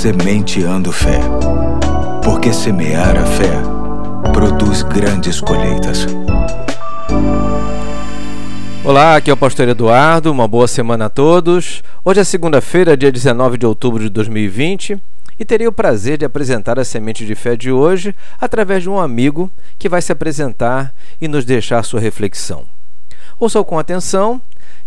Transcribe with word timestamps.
Sementeando 0.00 0.90
Fé. 0.90 1.20
Porque 2.24 2.54
semear 2.54 3.18
a 3.18 3.26
fé 3.26 3.52
produz 4.32 4.82
grandes 4.82 5.42
colheitas. 5.42 6.06
Olá, 8.82 9.16
aqui 9.16 9.30
é 9.30 9.34
o 9.34 9.36
Pastor 9.36 9.68
Eduardo, 9.68 10.32
uma 10.32 10.48
boa 10.48 10.66
semana 10.66 11.04
a 11.04 11.08
todos. 11.10 11.82
Hoje 12.02 12.18
é 12.18 12.24
segunda-feira, 12.24 12.96
dia 12.96 13.12
19 13.12 13.58
de 13.58 13.66
outubro 13.66 14.02
de 14.02 14.08
2020, 14.08 14.98
e 15.38 15.44
terei 15.44 15.66
o 15.66 15.72
prazer 15.72 16.16
de 16.16 16.24
apresentar 16.24 16.78
a 16.78 16.84
semente 16.84 17.26
de 17.26 17.34
fé 17.34 17.54
de 17.54 17.70
hoje 17.70 18.14
através 18.40 18.82
de 18.82 18.88
um 18.88 18.98
amigo 18.98 19.50
que 19.78 19.86
vai 19.86 20.00
se 20.00 20.10
apresentar 20.10 20.94
e 21.20 21.28
nos 21.28 21.44
deixar 21.44 21.82
sua 21.82 22.00
reflexão. 22.00 22.64
Ouça 23.38 23.62
com 23.62 23.78
atenção, 23.78 24.40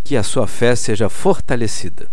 que 0.03 0.17
a 0.17 0.23
sua 0.23 0.47
fé 0.47 0.75
seja 0.75 1.07
fortalecida. 1.07 2.07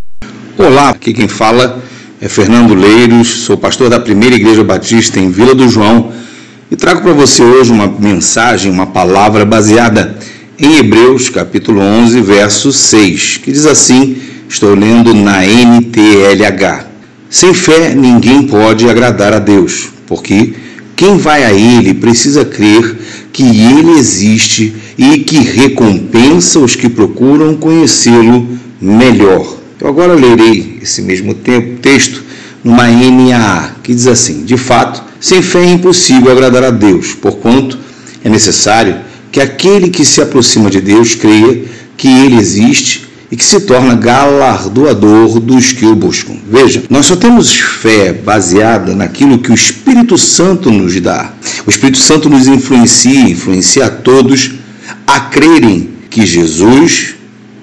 Olá, 0.58 0.90
aqui 0.90 1.14
quem 1.14 1.28
fala 1.28 1.80
é 2.20 2.28
Fernando 2.28 2.74
Leiros, 2.74 3.28
sou 3.28 3.56
pastor 3.56 3.88
da 3.88 3.98
Primeira 3.98 4.36
Igreja 4.36 4.62
Batista 4.62 5.18
em 5.18 5.30
Vila 5.30 5.54
do 5.54 5.66
João 5.66 6.12
e 6.70 6.76
trago 6.76 7.00
para 7.00 7.14
você 7.14 7.42
hoje 7.42 7.72
uma 7.72 7.86
mensagem, 7.86 8.70
uma 8.70 8.86
palavra 8.86 9.46
baseada 9.46 10.18
em 10.58 10.76
Hebreus 10.76 11.30
capítulo 11.30 11.80
11, 11.80 12.20
verso 12.20 12.72
6, 12.72 13.38
que 13.38 13.50
diz 13.50 13.64
assim: 13.64 14.18
estou 14.46 14.74
lendo 14.74 15.14
na 15.14 15.46
NTLH. 15.46 16.84
Sem 17.30 17.54
fé 17.54 17.94
ninguém 17.94 18.42
pode 18.42 18.86
agradar 18.86 19.32
a 19.32 19.38
Deus, 19.38 19.88
porque 20.06 20.52
quem 20.94 21.16
vai 21.16 21.42
a 21.44 21.54
Ele 21.54 21.94
precisa 21.94 22.44
crer 22.44 22.98
que 23.32 23.44
Ele 23.44 23.92
existe 23.92 24.74
e 24.98 25.20
que 25.20 25.38
recompensa 25.38 26.58
os 26.58 26.76
que 26.76 26.90
procuram 26.90 27.56
conhecê-lo 27.56 28.46
melhor. 28.78 29.56
Eu 29.80 29.88
agora 29.88 30.12
lerei 30.12 30.69
esse 30.80 31.02
mesmo 31.02 31.34
tempo, 31.34 31.80
texto 31.80 32.22
numa 32.62 32.88
NAA, 32.88 33.76
que 33.82 33.94
diz 33.94 34.06
assim: 34.06 34.44
De 34.44 34.56
fato, 34.56 35.02
sem 35.20 35.42
fé 35.42 35.60
é 35.60 35.72
impossível 35.72 36.30
agradar 36.30 36.64
a 36.64 36.70
Deus, 36.70 37.14
porquanto 37.14 37.78
é 38.24 38.28
necessário 38.28 38.96
que 39.30 39.40
aquele 39.40 39.90
que 39.90 40.04
se 40.04 40.20
aproxima 40.20 40.70
de 40.70 40.80
Deus 40.80 41.14
creia 41.14 41.64
que 41.96 42.08
Ele 42.08 42.36
existe 42.36 43.08
e 43.30 43.36
que 43.36 43.44
se 43.44 43.60
torna 43.60 43.94
galardoador 43.94 45.38
dos 45.38 45.72
que 45.72 45.86
o 45.86 45.94
buscam. 45.94 46.34
Veja, 46.50 46.82
nós 46.90 47.06
só 47.06 47.14
temos 47.14 47.52
fé 47.52 48.12
baseada 48.12 48.94
naquilo 48.94 49.38
que 49.38 49.52
o 49.52 49.54
Espírito 49.54 50.18
Santo 50.18 50.70
nos 50.70 51.00
dá. 51.00 51.32
O 51.64 51.70
Espírito 51.70 51.98
Santo 51.98 52.28
nos 52.28 52.48
influencia, 52.48 53.20
influencia 53.20 53.86
a 53.86 53.90
todos 53.90 54.54
a 55.06 55.20
crerem 55.20 55.90
que 56.10 56.26
Jesus 56.26 57.14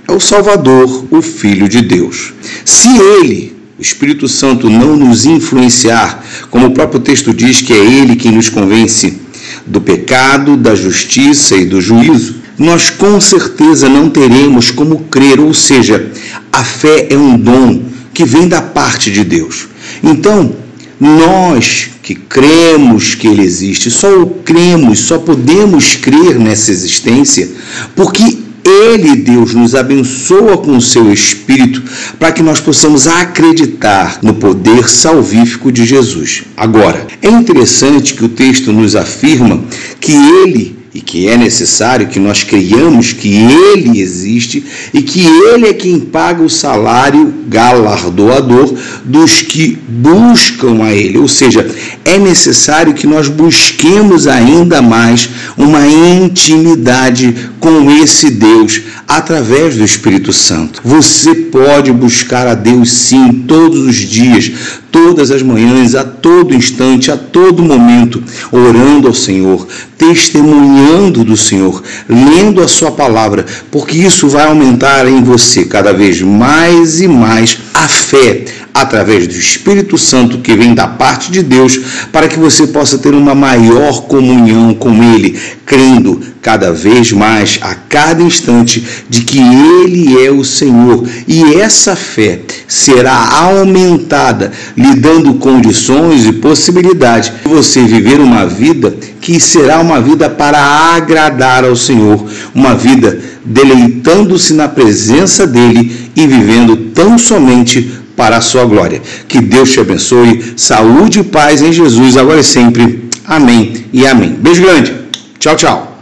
é 0.08 0.12
o 0.12 0.20
Salvador, 0.20 1.06
o 1.12 1.22
Filho 1.22 1.68
de 1.68 1.82
Deus. 1.82 2.34
Se 2.64 2.90
ele, 2.98 3.56
o 3.78 3.82
Espírito 3.82 4.28
Santo, 4.28 4.70
não 4.70 4.96
nos 4.96 5.26
influenciar, 5.26 6.24
como 6.50 6.68
o 6.68 6.72
próprio 6.72 7.02
texto 7.02 7.34
diz 7.34 7.62
que 7.62 7.74
é 7.74 7.78
ele 7.78 8.16
quem 8.16 8.32
nos 8.32 8.50
convence 8.50 9.20
do 9.66 9.82
pecado, 9.82 10.56
da 10.56 10.74
justiça 10.76 11.56
e 11.56 11.66
do 11.66 11.82
juízo, 11.82 12.38
nós 12.58 12.90
com 12.90 13.20
certeza 13.20 13.88
não 13.90 14.10
teremos 14.10 14.72
como 14.72 15.02
crer, 15.12 15.40
ou 15.40 15.54
seja, 15.54 16.12
a 16.52 16.64
fé 16.64 17.08
é 17.10 17.18
um 17.18 17.38
dom 17.38 17.84
que 18.14 18.26
vem 18.26 18.48
da 18.48 18.62
parte 18.62 19.12
de 19.12 19.24
Deus. 19.24 19.68
Então, 20.02 20.56
nós 21.00 21.90
que 22.02 22.16
cremos 22.16 23.14
que 23.14 23.28
Ele 23.28 23.44
existe, 23.44 23.92
só 23.92 24.22
o 24.22 24.28
cremos, 24.28 25.00
só 25.00 25.20
podemos 25.20 25.96
crer 25.98 26.40
nessa 26.40 26.72
existência, 26.72 27.50
porque 27.96 28.47
ele, 28.68 29.16
Deus, 29.16 29.54
nos 29.54 29.74
abençoa 29.74 30.58
com 30.58 30.78
o 30.78 30.82
seu 30.82 31.12
Espírito 31.12 31.82
para 32.20 32.32
que 32.32 32.44
nós 32.44 32.60
possamos 32.60 33.08
acreditar 33.08 34.20
no 34.22 34.36
poder 34.36 34.90
salvífico 34.90 35.72
de 35.72 35.86
Jesus. 35.86 36.44
Agora, 36.56 37.08
é 37.22 37.30
interessante 37.30 38.14
que 38.14 38.26
o 38.26 38.30
texto 38.30 38.72
nos 38.72 38.96
afirma 38.96 39.64
que 40.00 40.14
ele 40.14 40.77
e 40.94 41.02
que 41.02 41.28
é 41.28 41.38
necessário 41.38 42.08
que 42.08 42.20
nós 42.20 42.44
creiamos 42.44 43.14
que 43.14 43.30
Ele 43.30 44.00
existe 44.00 44.64
e 44.94 45.02
que 45.02 45.26
Ele 45.26 45.68
é 45.68 45.74
quem 45.74 46.00
paga 46.00 46.42
o 46.42 46.50
salário 46.50 47.34
galardoador 47.48 48.74
dos 49.04 49.42
que 49.42 49.78
buscam 49.88 50.84
a 50.84 50.94
Ele. 50.94 51.18
Ou 51.18 51.28
seja, 51.28 51.70
é 52.06 52.18
necessário 52.18 52.94
que 52.94 53.06
nós 53.06 53.28
busquemos 53.28 54.28
ainda 54.28 54.82
mais 54.82 55.30
uma 55.58 55.86
intimidade 55.88 57.52
com 57.60 57.92
esse 57.92 58.30
Deus 58.30 58.82
através 59.08 59.76
do 59.76 59.84
Espírito 59.84 60.32
Santo. 60.32 60.82
Você 60.84 61.34
pode 61.36 61.92
buscar 61.92 62.48
a 62.48 62.54
Deus 62.54 62.92
sim 62.92 63.44
todos 63.48 63.80
os 63.80 63.96
dias, 63.96 64.52
todas 64.92 65.32
as 65.32 65.42
manhãs, 65.42 65.96
a 65.96 66.04
todo 66.04 66.56
instante, 66.56 67.12
a 67.12 67.18
todo 67.18 67.64
momento, 67.64 68.22
orando 68.52 69.08
ao 69.08 69.14
Senhor, 69.14 69.68
testemunhando 69.98 70.77
do 71.24 71.36
Senhor, 71.36 71.82
lendo 72.08 72.62
a 72.62 72.68
Sua 72.68 72.92
palavra, 72.92 73.46
porque 73.72 73.98
isso 73.98 74.28
vai 74.28 74.46
aumentar 74.46 75.08
em 75.08 75.24
você 75.24 75.66
cada 75.66 75.94
vez 75.94 76.22
mais 76.22 77.02
e 77.02 77.08
mais 77.08 77.60
a 77.74 77.88
fé 77.88 78.46
através 78.82 79.28
do 79.28 79.34
Espírito 79.34 79.98
Santo 79.98 80.40
que 80.40 80.56
vem 80.56 80.74
da 80.74 80.88
parte 80.88 81.32
de 81.32 81.42
Deus, 81.42 81.80
para 82.12 82.28
que 82.28 82.40
você 82.40 82.68
possa 82.68 82.98
ter 82.98 83.14
uma 83.14 83.36
maior 83.36 84.04
comunhão 84.04 84.74
com 84.74 85.04
Ele, 85.04 85.38
crendo 85.66 86.22
cada 86.42 86.72
vez 86.72 87.12
mais, 87.12 87.60
a 87.62 87.76
cada 87.76 88.24
instante, 88.24 88.86
de 89.10 89.22
que 89.24 89.40
Ele 89.40 90.24
é 90.24 90.32
o 90.32 90.44
Senhor. 90.44 91.06
E 91.28 91.56
essa 91.56 91.96
fé 91.96 92.40
será 92.68 93.16
aumentada, 93.34 94.52
lhe 94.76 94.96
dando 94.96 95.34
condições 95.36 96.26
e 96.26 96.32
possibilidade 96.32 97.34
de 97.44 97.50
você 97.50 97.82
viver 97.82 98.20
uma 98.20 98.46
vida 98.46 98.96
que 99.20 99.40
será 99.40 99.82
uma 99.82 100.00
vida 100.00 100.30
para 100.30 100.60
agradar 100.96 101.66
ao 101.66 101.76
Senhor, 101.76 102.26
uma 102.56 102.74
vida 102.76 103.20
deleitando-se 103.44 104.54
na 104.54 104.68
presença 104.68 105.48
dEle 105.48 106.12
e 106.16 106.28
vivendo 106.28 106.76
tão 106.94 107.18
somente 107.18 107.97
para 108.18 108.38
a 108.38 108.42
sua 108.42 108.66
glória. 108.66 109.00
Que 109.28 109.40
Deus 109.40 109.72
te 109.72 109.80
abençoe, 109.80 110.56
saúde 110.58 111.20
e 111.20 111.24
paz 111.24 111.62
em 111.62 111.72
Jesus, 111.72 112.18
agora 112.18 112.42
e 112.42 112.44
sempre. 112.44 113.08
Amém 113.26 113.86
e 113.94 114.06
amém. 114.06 114.32
Beijo 114.32 114.64
grande. 114.64 114.94
Tchau, 115.40 115.56
tchau. 115.56 115.98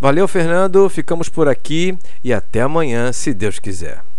Valeu, 0.00 0.26
Fernando. 0.26 0.88
Ficamos 0.88 1.28
por 1.28 1.48
aqui 1.48 1.96
e 2.24 2.32
até 2.32 2.60
amanhã, 2.60 3.12
se 3.12 3.32
Deus 3.32 3.60
quiser. 3.60 4.02